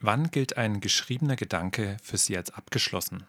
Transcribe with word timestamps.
Wann 0.00 0.30
gilt 0.30 0.56
ein 0.56 0.80
geschriebener 0.80 1.36
Gedanke 1.36 1.96
für 2.02 2.16
Sie 2.16 2.36
als 2.36 2.50
abgeschlossen? 2.52 3.26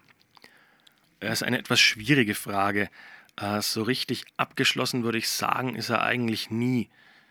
Das 1.20 1.42
ist 1.42 1.44
eine 1.44 1.58
etwas 1.58 1.80
schwierige 1.80 2.36
Frage. 2.36 2.90
Äh, 3.38 3.62
so 3.62 3.84
richtig 3.84 4.26
abgeschlossen 4.38 5.04
würde 5.04 5.18
ich 5.18 5.30
sagen, 5.30 5.76
ist 5.76 5.90
er 5.90 6.04
eigentlich 6.04 6.52
nie. 6.52 6.90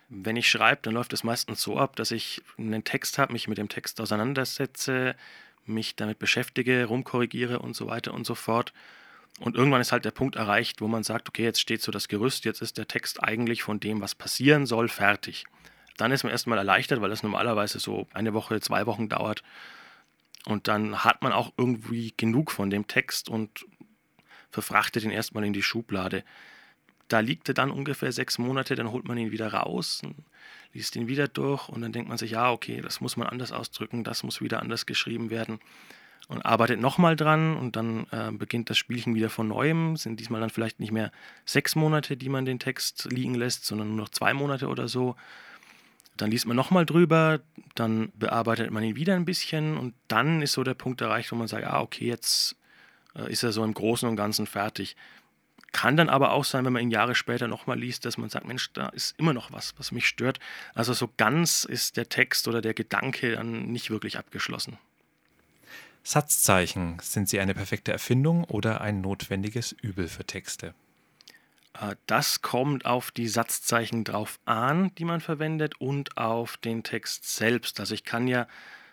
Wenn 0.09 0.37
ich 0.37 0.49
schreibe, 0.49 0.83
dann 0.83 0.95
läuft 0.95 1.13
es 1.13 1.23
meistens 1.23 1.63
so 1.63 1.79
ab, 1.79 1.95
dass 1.97 2.11
ich 2.11 2.43
einen 2.57 2.83
Text 2.83 3.19
habe, 3.19 3.33
mich 3.33 3.47
mit 3.47 3.59
dem 3.59 3.69
Text 3.69 4.01
auseinandersetze, 4.01 5.15
mich 5.67 5.97
damit 5.97 6.19
beschäftige, 6.19 6.87
rumkorrigiere 6.87 7.61
und 7.61 7.77
so 7.77 7.87
weiter 7.87 8.15
und 8.15 8.27
so 8.27 8.35
fort. 8.35 8.73
Und 9.39 9.55
irgendwann 9.55 9.81
ist 9.81 9.93
halt 9.93 10.05
der 10.05 10.11
Punkt 10.11 10.35
erreicht, 10.35 10.81
wo 10.81 10.89
man 10.89 11.05
sagt, 11.05 11.29
okay, 11.29 11.45
jetzt 11.45 11.61
steht 11.61 11.83
so 11.83 11.93
das 11.93 12.09
Gerüst, 12.09 12.45
jetzt 12.45 12.63
ist 12.63 12.79
der 12.79 12.89
Text 12.89 13.23
eigentlich 13.23 13.63
von 13.63 13.79
dem, 13.79 14.01
was 14.01 14.15
passieren 14.15 14.67
soll, 14.67 14.89
fertig. 14.89 15.45
Dann 15.99 16.13
ist 16.13 16.23
man 16.23 16.33
erstmal 16.33 16.57
erleichtert, 16.57 17.03
weil 17.03 17.11
das 17.11 17.23
normalerweise 17.23 17.79
so 17.79 18.07
eine 18.15 18.33
Woche, 18.33 18.61
zwei 18.61 18.87
Wochen 18.87 19.11
dauert. 19.11 19.43
Und 20.47 20.67
dann 20.67 21.05
hat 21.05 21.23
man 21.23 21.33
auch 21.33 21.53
irgendwie 21.59 22.15
genug 22.17 22.51
von 22.51 22.71
dem 22.71 22.87
Text 22.87 23.29
und 23.29 23.67
verfrachtet 24.51 25.05
ihn 25.05 25.11
erstmal 25.11 25.45
in 25.45 25.53
die 25.53 25.63
Schublade. 25.63 26.25
Da 27.09 27.21
liegt 27.21 27.49
er 27.49 27.55
dann 27.55 27.71
ungefähr 27.71 28.13
sechs 28.13 28.39
Monate, 28.39 28.75
dann 28.75 28.91
holt 28.91 29.07
man 29.07 29.19
ihn 29.19 29.31
wieder 29.31 29.53
raus, 29.53 30.03
liest 30.73 30.97
ihn 30.97 31.09
wieder 31.09 31.27
durch 31.29 31.69
und 31.69 31.83
dann 31.83 31.93
denkt 31.93 32.09
man 32.09 32.19
sich, 32.19 32.31
ja, 32.33 32.51
okay, 32.51 32.81
das 32.81 33.01
muss 33.01 33.17
man 33.17 33.27
anders 33.27 33.53
ausdrücken, 33.53 34.05
das 34.05 34.23
muss 34.23 34.41
wieder 34.41 34.61
anders 34.61 34.87
geschrieben 34.87 35.31
werden 35.31 35.59
und 36.29 36.45
arbeitet 36.45 36.81
nochmal 36.81 37.17
dran 37.17 37.57
und 37.57 37.75
dann 37.75 38.07
äh, 38.11 38.31
beginnt 38.31 38.69
das 38.69 38.77
Spielchen 38.77 39.15
wieder 39.15 39.31
von 39.31 39.49
neuem. 39.49 39.97
Sind 39.97 40.21
diesmal 40.21 40.41
dann 40.41 40.51
vielleicht 40.51 40.79
nicht 40.79 40.93
mehr 40.93 41.11
sechs 41.47 41.75
Monate, 41.75 42.17
die 42.17 42.29
man 42.29 42.45
den 42.45 42.59
Text 42.59 43.09
liegen 43.11 43.35
lässt, 43.35 43.65
sondern 43.65 43.89
nur 43.89 43.97
noch 43.97 44.11
zwei 44.11 44.35
Monate 44.35 44.69
oder 44.69 44.89
so. 44.89 45.17
Dann 46.19 46.31
liest 46.31 46.47
man 46.47 46.57
nochmal 46.57 46.85
drüber, 46.85 47.41
dann 47.75 48.13
bearbeitet 48.15 48.71
man 48.71 48.85
ihn 48.85 48.97
wieder 48.97 49.15
ein 49.15 49.25
bisschen 49.25 49.77
und 49.77 49.95
dann 50.09 50.43
ist 50.43 50.53
so 50.53 50.63
der 50.65 50.75
Punkt 50.75 51.01
erreicht, 51.01 51.33
wo 51.33 51.37
man 51.37 51.49
sagt, 51.49 51.65
ah, 51.65 51.81
okay, 51.81 52.07
jetzt 52.07 52.57
äh, 53.15 53.31
ist 53.33 53.43
er 53.43 53.53
so 53.53 53.65
im 53.65 53.73
Großen 53.73 54.09
und 54.09 54.17
Ganzen 54.17 54.47
fertig. 54.47 54.97
Kann 55.73 55.97
dann 55.97 56.09
aber 56.09 56.33
auch 56.33 56.45
sein, 56.45 56.65
wenn 56.65 56.73
man 56.73 56.83
ihn 56.83 56.91
Jahre 56.91 57.15
später 57.15 57.47
nochmal 57.47 57.79
liest, 57.79 58.05
dass 58.05 58.19
man 58.19 58.31
sagt, 58.31 58.47
Mensch, 58.47 58.73
da 58.73 58.89
ist 58.89 59.19
immer 59.19 59.33
noch 59.33 59.53
was, 59.53 59.75
was 59.79 59.93
mich 59.93 60.07
stört. 60.07 60.41
Also 60.75 60.93
so 60.93 61.11
ganz 61.17 61.65
ist 61.65 61.97
der 61.97 62.09
Text 62.09 62.49
oder 62.49 62.61
der 62.61 62.75
Gedanke 62.75 63.33
dann 63.33 63.67
nicht 63.71 63.91
wirklich 63.91 64.19
abgeschlossen. 64.19 64.79
Satzzeichen, 66.03 66.99
sind 67.03 67.29
sie 67.29 67.39
eine 67.39 67.55
perfekte 67.55 67.93
Erfindung 67.93 68.45
oder 68.45 68.81
ein 68.81 69.03
notwendiges 69.03 69.73
Übel 69.73 70.09
für 70.09 70.25
Texte? 70.25 70.75
Äh, 71.75 71.97
das 72.07 72.43
kommt 72.43 72.85
auf 72.87 73.11
die 73.11 73.29
Satzzeichen 73.29 74.05
drauf 74.05 74.39
an, 74.45 74.95
die 74.97 75.05
man 75.05 75.21
verwendet 75.21 75.81
und 75.81 76.17
auf 76.17 76.57
den 76.57 76.83
Text 76.83 77.29
selbst. 77.37 77.81
Also 77.81 77.95
ich 77.95 78.05
kann 78.05 78.29
ja 78.29 78.47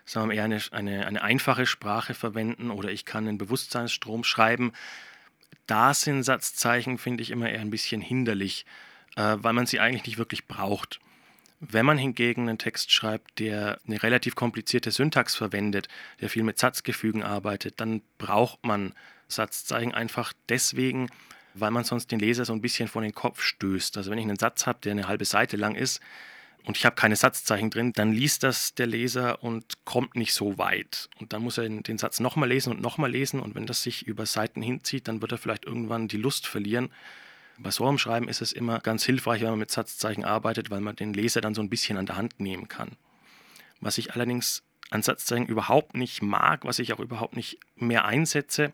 sagen 0.06 0.30
wir 0.30 0.36
eher 0.36 0.44
eine, 0.44 0.60
eine, 0.70 1.06
eine 1.06 1.22
einfache 1.22 1.66
Sprache 1.66 2.14
verwenden 2.14 2.70
oder 2.70 2.90
ich 2.90 3.04
kann 3.04 3.28
einen 3.28 3.38
Bewusstseinsstrom 3.38 4.24
schreiben. 4.24 4.72
Da 5.66 5.92
sind 5.94 6.22
Satzzeichen, 6.22 6.96
finde 6.96 7.22
ich, 7.22 7.32
immer 7.32 7.50
eher 7.50 7.60
ein 7.60 7.70
bisschen 7.70 8.00
hinderlich, 8.00 8.64
äh, 9.16 9.36
weil 9.38 9.52
man 9.52 9.66
sie 9.66 9.80
eigentlich 9.80 10.06
nicht 10.06 10.18
wirklich 10.18 10.46
braucht. 10.46 11.00
Wenn 11.58 11.86
man 11.86 11.98
hingegen 11.98 12.48
einen 12.48 12.58
Text 12.58 12.92
schreibt, 12.92 13.40
der 13.40 13.80
eine 13.86 14.02
relativ 14.02 14.36
komplizierte 14.36 14.92
Syntax 14.92 15.34
verwendet, 15.34 15.88
der 16.20 16.30
viel 16.30 16.44
mit 16.44 16.58
Satzgefügen 16.58 17.22
arbeitet, 17.22 17.80
dann 17.80 18.02
braucht 18.18 18.64
man 18.64 18.94
Satzzeichen 19.26 19.92
einfach 19.92 20.32
deswegen, 20.48 21.08
weil 21.60 21.70
man 21.70 21.84
sonst 21.84 22.10
den 22.10 22.18
Leser 22.18 22.44
so 22.44 22.52
ein 22.52 22.60
bisschen 22.60 22.88
vor 22.88 23.02
den 23.02 23.14
Kopf 23.14 23.42
stößt. 23.42 23.96
Also 23.96 24.10
wenn 24.10 24.18
ich 24.18 24.24
einen 24.24 24.38
Satz 24.38 24.66
habe, 24.66 24.78
der 24.82 24.92
eine 24.92 25.08
halbe 25.08 25.24
Seite 25.24 25.56
lang 25.56 25.74
ist 25.74 26.00
und 26.64 26.76
ich 26.76 26.84
habe 26.84 26.96
keine 26.96 27.16
Satzzeichen 27.16 27.70
drin, 27.70 27.92
dann 27.94 28.12
liest 28.12 28.42
das 28.42 28.74
der 28.74 28.86
Leser 28.86 29.42
und 29.42 29.84
kommt 29.84 30.16
nicht 30.16 30.34
so 30.34 30.58
weit. 30.58 31.08
Und 31.20 31.32
dann 31.32 31.42
muss 31.42 31.58
er 31.58 31.68
den 31.68 31.98
Satz 31.98 32.20
nochmal 32.20 32.48
lesen 32.48 32.72
und 32.72 32.80
nochmal 32.80 33.10
lesen 33.10 33.40
und 33.40 33.54
wenn 33.54 33.66
das 33.66 33.82
sich 33.82 34.06
über 34.06 34.26
Seiten 34.26 34.62
hinzieht, 34.62 35.08
dann 35.08 35.20
wird 35.20 35.32
er 35.32 35.38
vielleicht 35.38 35.64
irgendwann 35.64 36.08
die 36.08 36.18
Lust 36.18 36.46
verlieren 36.46 36.90
bei 37.58 37.70
so 37.70 37.86
einem 37.86 37.98
Schreiben 37.98 38.28
ist 38.28 38.42
es 38.42 38.52
immer 38.52 38.80
ganz 38.80 39.04
hilfreich, 39.04 39.40
wenn 39.40 39.50
man 39.50 39.58
mit 39.58 39.70
Satzzeichen 39.70 40.24
arbeitet, 40.24 40.70
weil 40.70 40.80
man 40.80 40.96
den 40.96 41.14
Leser 41.14 41.40
dann 41.40 41.54
so 41.54 41.62
ein 41.62 41.70
bisschen 41.70 41.96
an 41.96 42.06
der 42.06 42.16
Hand 42.16 42.38
nehmen 42.38 42.68
kann. 42.68 42.92
Was 43.80 43.98
ich 43.98 44.14
allerdings 44.14 44.62
an 44.90 45.02
Satzzeichen 45.02 45.46
überhaupt 45.46 45.94
nicht 45.94 46.22
mag, 46.22 46.64
was 46.64 46.78
ich 46.78 46.92
auch 46.92 47.00
überhaupt 47.00 47.36
nicht 47.36 47.58
mehr 47.76 48.04
einsetze, 48.04 48.72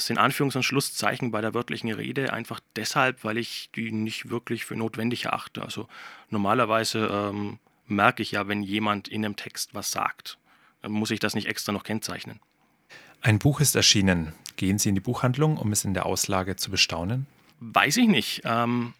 das 0.00 0.06
sind 0.06 0.18
Anführungs- 0.18 0.56
und 0.56 0.62
Schlusszeichen 0.62 1.30
bei 1.30 1.42
der 1.42 1.52
wörtlichen 1.52 1.92
Rede, 1.92 2.32
einfach 2.32 2.58
deshalb, 2.74 3.22
weil 3.22 3.36
ich 3.36 3.68
die 3.74 3.92
nicht 3.92 4.30
wirklich 4.30 4.64
für 4.64 4.74
notwendig 4.74 5.26
erachte. 5.26 5.60
Also 5.60 5.88
normalerweise 6.30 7.06
ähm, 7.12 7.58
merke 7.86 8.22
ich 8.22 8.30
ja, 8.30 8.48
wenn 8.48 8.62
jemand 8.62 9.08
in 9.08 9.22
einem 9.22 9.36
Text 9.36 9.74
was 9.74 9.90
sagt, 9.90 10.38
dann 10.80 10.92
muss 10.92 11.10
ich 11.10 11.20
das 11.20 11.34
nicht 11.34 11.48
extra 11.48 11.72
noch 11.72 11.82
kennzeichnen. 11.82 12.40
Ein 13.20 13.38
Buch 13.38 13.60
ist 13.60 13.76
erschienen. 13.76 14.32
Gehen 14.56 14.78
Sie 14.78 14.88
in 14.88 14.94
die 14.94 15.02
Buchhandlung, 15.02 15.58
um 15.58 15.70
es 15.70 15.84
in 15.84 15.92
der 15.92 16.06
Auslage 16.06 16.56
zu 16.56 16.70
bestaunen? 16.70 17.26
Weiß 17.58 17.98
ich 17.98 18.08
nicht. 18.08 18.40
Ähm, 18.44 18.94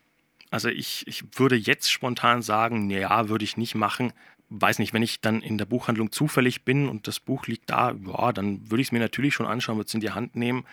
also 0.51 0.69
ich, 0.69 1.07
ich 1.07 1.25
würde 1.39 1.57
jetzt 1.57 1.91
spontan 1.91 2.43
sagen, 2.43 2.89
naja, 2.89 3.31
würde 3.31 3.47
ich 3.47 3.57
nicht 3.57 3.75
machen. 3.75 4.13
Weiß 4.51 4.79
nicht, 4.79 4.93
wenn 4.93 5.03
ich 5.03 5.21
dann 5.21 5.43
in 5.43 5.59
der 5.59 5.65
Buchhandlung 5.65 6.11
zufällig 6.13 6.65
bin 6.65 6.89
und 6.89 7.07
das 7.07 7.21
Buch 7.21 7.47
liegt 7.47 7.71
da, 7.71 7.93
ja, 7.93 8.33
dann 8.33 8.71
würde 8.71 8.83
ich 8.83 8.89
es 8.89 8.93
mir 8.93 8.99
natürlich 8.99 9.35
schon 9.35 9.47
anschauen, 9.47 9.77
würde 9.77 9.87
es 9.87 9.95
in 9.95 10.01
die 10.01 10.11
Hand 10.11 10.37
nehmen. 10.37 10.65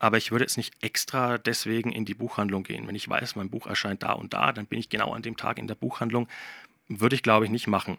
Aber 0.00 0.16
ich 0.18 0.32
würde 0.32 0.44
jetzt 0.44 0.56
nicht 0.56 0.74
extra 0.80 1.38
deswegen 1.38 1.92
in 1.92 2.04
die 2.04 2.14
Buchhandlung 2.14 2.64
gehen. 2.64 2.88
Wenn 2.88 2.96
ich 2.96 3.08
weiß, 3.08 3.36
mein 3.36 3.50
Buch 3.50 3.68
erscheint 3.68 4.02
da 4.02 4.12
und 4.12 4.34
da, 4.34 4.52
dann 4.52 4.66
bin 4.66 4.80
ich 4.80 4.88
genau 4.88 5.12
an 5.12 5.22
dem 5.22 5.36
Tag 5.36 5.58
in 5.58 5.68
der 5.68 5.76
Buchhandlung. 5.76 6.26
Würde 6.88 7.14
ich, 7.14 7.22
glaube 7.22 7.44
ich, 7.44 7.52
nicht 7.52 7.68
machen. 7.68 7.98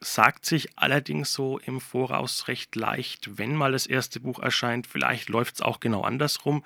Sagt 0.00 0.44
sich 0.44 0.70
allerdings 0.76 1.32
so 1.32 1.58
im 1.58 1.80
Voraus 1.80 2.48
recht 2.48 2.74
leicht, 2.74 3.38
wenn 3.38 3.54
mal 3.54 3.70
das 3.70 3.86
erste 3.86 4.18
Buch 4.18 4.40
erscheint, 4.40 4.88
vielleicht 4.88 5.28
läuft 5.28 5.56
es 5.56 5.62
auch 5.62 5.78
genau 5.78 6.02
andersrum 6.02 6.64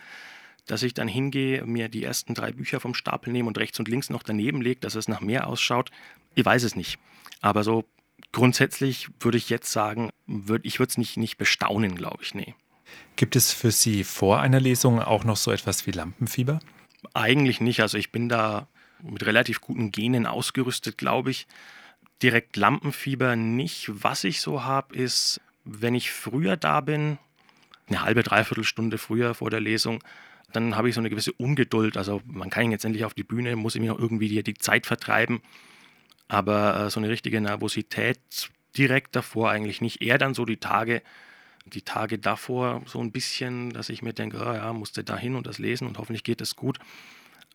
dass 0.66 0.82
ich 0.82 0.94
dann 0.94 1.08
hingehe, 1.08 1.64
mir 1.66 1.88
die 1.88 2.04
ersten 2.04 2.34
drei 2.34 2.52
Bücher 2.52 2.80
vom 2.80 2.94
Stapel 2.94 3.32
nehme 3.32 3.48
und 3.48 3.58
rechts 3.58 3.78
und 3.78 3.88
links 3.88 4.10
noch 4.10 4.22
daneben 4.22 4.62
lege, 4.62 4.80
dass 4.80 4.94
es 4.94 5.08
nach 5.08 5.20
mehr 5.20 5.46
ausschaut. 5.46 5.90
Ich 6.34 6.44
weiß 6.44 6.62
es 6.62 6.74
nicht. 6.76 6.98
Aber 7.44 7.62
so 7.62 7.84
grundsätzlich 8.32 9.08
würde 9.20 9.36
ich 9.36 9.50
jetzt 9.50 9.70
sagen, 9.70 10.08
würd, 10.26 10.64
ich 10.64 10.78
würde 10.78 10.88
es 10.88 10.96
nicht, 10.96 11.18
nicht 11.18 11.36
bestaunen, 11.36 11.94
glaube 11.94 12.22
ich. 12.22 12.34
Nee. 12.34 12.54
Gibt 13.16 13.36
es 13.36 13.52
für 13.52 13.70
Sie 13.70 14.02
vor 14.02 14.40
einer 14.40 14.60
Lesung 14.60 14.98
auch 14.98 15.24
noch 15.24 15.36
so 15.36 15.50
etwas 15.50 15.86
wie 15.86 15.90
Lampenfieber? 15.90 16.60
Eigentlich 17.12 17.60
nicht. 17.60 17.80
Also 17.80 17.98
ich 17.98 18.10
bin 18.10 18.30
da 18.30 18.66
mit 19.02 19.26
relativ 19.26 19.60
guten 19.60 19.92
Genen 19.92 20.24
ausgerüstet, 20.24 20.96
glaube 20.96 21.32
ich. 21.32 21.46
Direkt 22.22 22.56
Lampenfieber 22.56 23.36
nicht. 23.36 23.90
Was 23.92 24.24
ich 24.24 24.40
so 24.40 24.64
habe, 24.64 24.96
ist, 24.96 25.42
wenn 25.64 25.94
ich 25.94 26.12
früher 26.12 26.56
da 26.56 26.80
bin, 26.80 27.18
eine 27.88 28.00
halbe, 28.00 28.22
dreiviertel 28.22 28.64
Stunde 28.64 28.96
früher 28.96 29.34
vor 29.34 29.50
der 29.50 29.60
Lesung, 29.60 30.02
dann 30.54 30.76
habe 30.76 30.88
ich 30.88 30.94
so 30.94 31.02
eine 31.02 31.10
gewisse 31.10 31.34
Ungeduld. 31.34 31.98
Also 31.98 32.22
man 32.24 32.48
kann 32.48 32.70
jetzt 32.70 32.86
endlich 32.86 33.04
auf 33.04 33.12
die 33.12 33.22
Bühne, 33.22 33.54
muss 33.54 33.74
ich 33.74 33.82
mir 33.82 33.92
noch 33.92 33.98
irgendwie 33.98 34.28
die, 34.28 34.42
die 34.42 34.54
Zeit 34.54 34.86
vertreiben. 34.86 35.42
Aber 36.28 36.86
äh, 36.86 36.90
so 36.90 37.00
eine 37.00 37.08
richtige 37.08 37.40
Nervosität 37.40 38.18
direkt 38.76 39.14
davor 39.16 39.50
eigentlich 39.50 39.80
nicht. 39.80 40.02
Eher 40.02 40.18
dann 40.18 40.34
so 40.34 40.44
die 40.44 40.56
Tage, 40.56 41.02
die 41.66 41.82
Tage 41.82 42.18
davor 42.18 42.82
so 42.86 43.00
ein 43.00 43.12
bisschen, 43.12 43.70
dass 43.70 43.88
ich 43.88 44.02
mir 44.02 44.12
denke, 44.12 44.38
oh 44.38 44.52
ja, 44.52 44.72
musste 44.72 45.04
da 45.04 45.16
hin 45.16 45.36
und 45.36 45.46
das 45.46 45.58
lesen 45.58 45.86
und 45.86 45.98
hoffentlich 45.98 46.24
geht 46.24 46.40
es 46.40 46.56
gut. 46.56 46.78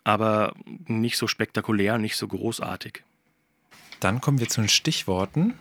Aber 0.03 0.53
nicht 0.65 1.17
so 1.17 1.27
spektakulär, 1.27 1.97
nicht 1.97 2.15
so 2.15 2.27
großartig. 2.27 3.03
Dann 3.99 4.21
kommen 4.21 4.39
wir 4.39 4.47
zu 4.47 4.61
den 4.61 4.69
Stichworten. 4.69 5.55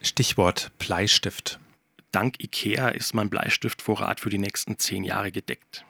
Stichwort 0.00 0.72
Bleistift. 0.78 1.60
Dank 2.10 2.42
IKEA 2.42 2.88
ist 2.88 3.14
mein 3.14 3.30
Bleistiftvorrat 3.30 4.20
für 4.20 4.30
die 4.30 4.38
nächsten 4.38 4.78
zehn 4.78 5.04
Jahre 5.04 5.30
gedeckt. 5.30 5.84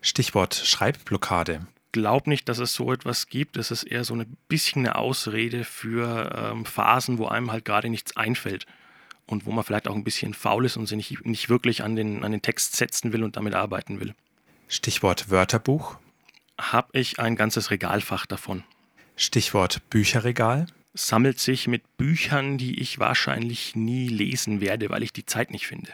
Stichwort 0.00 0.54
Schreibblockade. 0.54 1.66
Glaub 1.92 2.26
nicht, 2.26 2.48
dass 2.48 2.58
es 2.58 2.74
so 2.74 2.92
etwas 2.92 3.28
gibt. 3.28 3.56
Es 3.56 3.70
ist 3.70 3.82
eher 3.84 4.04
so 4.04 4.14
ein 4.14 4.36
bisschen 4.48 4.86
eine 4.86 4.96
Ausrede 4.96 5.64
für 5.64 6.32
ähm, 6.34 6.64
Phasen, 6.64 7.18
wo 7.18 7.26
einem 7.26 7.52
halt 7.52 7.64
gerade 7.64 7.90
nichts 7.90 8.16
einfällt 8.16 8.66
und 9.26 9.46
wo 9.46 9.52
man 9.52 9.64
vielleicht 9.64 9.88
auch 9.88 9.94
ein 9.94 10.04
bisschen 10.04 10.34
faul 10.34 10.64
ist 10.64 10.76
und 10.76 10.86
sich 10.86 10.96
nicht, 10.96 11.26
nicht 11.26 11.48
wirklich 11.48 11.82
an 11.82 11.96
den, 11.96 12.24
an 12.24 12.32
den 12.32 12.42
Text 12.42 12.76
setzen 12.76 13.12
will 13.12 13.22
und 13.22 13.36
damit 13.36 13.54
arbeiten 13.54 14.00
will. 14.00 14.14
Stichwort 14.68 15.30
Wörterbuch. 15.30 15.98
Habe 16.58 16.98
ich 16.98 17.18
ein 17.18 17.36
ganzes 17.36 17.70
Regalfach 17.70 18.26
davon. 18.26 18.64
Stichwort 19.16 19.82
Bücherregal. 19.90 20.66
Sammelt 20.94 21.38
sich 21.40 21.68
mit 21.68 21.96
Büchern, 21.96 22.58
die 22.58 22.80
ich 22.80 22.98
wahrscheinlich 22.98 23.74
nie 23.74 24.08
lesen 24.08 24.60
werde, 24.60 24.90
weil 24.90 25.02
ich 25.02 25.12
die 25.12 25.26
Zeit 25.26 25.50
nicht 25.50 25.66
finde. 25.66 25.92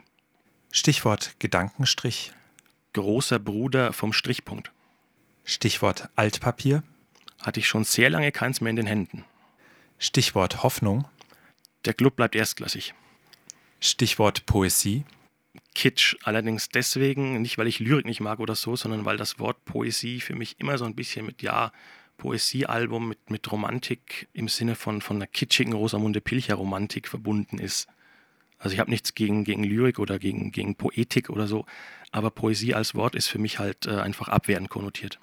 Stichwort 0.70 1.34
Gedankenstrich 1.38 2.32
großer 2.93 3.38
Bruder 3.38 3.93
vom 3.93 4.12
Strichpunkt. 4.12 4.73
Stichwort 5.50 6.11
Altpapier. 6.15 6.83
Hatte 7.41 7.59
ich 7.59 7.67
schon 7.67 7.83
sehr 7.85 8.11
lange 8.11 8.33
keins 8.33 8.61
mehr 8.61 8.69
in 8.69 8.77
den 8.77 8.87
Händen. 8.87 9.25
Stichwort 9.99 10.62
Hoffnung. 10.62 11.09
Der 11.87 11.95
Club 11.95 12.17
bleibt 12.17 12.35
erstklassig. 12.35 12.93
Stichwort 13.81 14.45
Poesie. 14.45 15.06
Kitsch, 15.75 16.17
allerdings 16.23 16.69
deswegen, 16.69 17.41
nicht 17.41 17.56
weil 17.56 17.67
ich 17.67 17.79
Lyrik 17.81 18.05
nicht 18.05 18.21
mag 18.21 18.41
oder 18.41 18.55
so, 18.55 18.77
sondern 18.77 19.06
weil 19.06 19.17
das 19.17 19.39
Wort 19.39 19.65
Poesie 19.65 20.21
für 20.21 20.35
mich 20.35 20.61
immer 20.61 20.77
so 20.77 20.85
ein 20.85 20.95
bisschen 20.95 21.25
mit, 21.25 21.41
ja, 21.41 21.73
Poesiealbum, 22.19 23.09
mit, 23.09 23.31
mit 23.31 23.50
Romantik 23.50 24.29
im 24.35 24.49
Sinne 24.49 24.75
von, 24.75 25.00
von 25.00 25.17
einer 25.17 25.27
kitschigen 25.27 25.73
Rosamunde 25.73 26.21
Pilcher 26.21 26.56
Romantik 26.56 27.09
verbunden 27.09 27.59
ist. 27.59 27.89
Also 28.59 28.75
ich 28.75 28.81
habe 28.81 28.91
nichts 28.91 29.15
gegen, 29.15 29.45
gegen 29.45 29.65
Lyrik 29.65 29.99
oder 29.99 30.19
gegen, 30.19 30.53
gegen 30.53 30.75
Poetik 30.75 31.31
oder 31.31 31.47
so, 31.47 31.65
aber 32.11 32.31
Poesie 32.31 32.75
als 32.75 32.95
Wort 32.95 33.15
ist 33.15 33.29
für 33.29 33.39
mich 33.39 33.59
halt 33.59 33.87
äh, 33.87 33.99
einfach 33.99 34.29
abwertend 34.29 34.69
konnotiert. 34.69 35.19